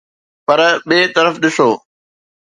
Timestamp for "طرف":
1.15-1.33